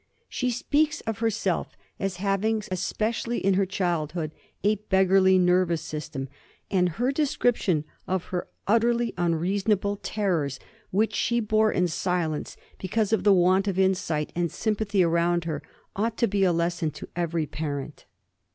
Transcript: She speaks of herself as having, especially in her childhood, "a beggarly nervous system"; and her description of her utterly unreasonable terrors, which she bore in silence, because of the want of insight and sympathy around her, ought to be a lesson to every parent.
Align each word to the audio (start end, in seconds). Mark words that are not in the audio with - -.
She 0.27 0.49
speaks 0.49 1.01
of 1.01 1.19
herself 1.19 1.77
as 1.99 2.15
having, 2.15 2.63
especially 2.71 3.37
in 3.37 3.53
her 3.53 3.67
childhood, 3.67 4.31
"a 4.63 4.77
beggarly 4.77 5.37
nervous 5.37 5.83
system"; 5.83 6.27
and 6.71 6.89
her 6.97 7.11
description 7.11 7.85
of 8.07 8.23
her 8.33 8.47
utterly 8.67 9.13
unreasonable 9.15 9.97
terrors, 9.97 10.59
which 10.89 11.13
she 11.13 11.39
bore 11.39 11.71
in 11.71 11.87
silence, 11.87 12.57
because 12.79 13.13
of 13.13 13.23
the 13.23 13.31
want 13.31 13.67
of 13.67 13.77
insight 13.77 14.31
and 14.35 14.51
sympathy 14.51 15.03
around 15.03 15.43
her, 15.43 15.61
ought 15.95 16.17
to 16.17 16.27
be 16.27 16.43
a 16.43 16.51
lesson 16.51 16.89
to 16.89 17.07
every 17.15 17.45
parent. 17.45 18.05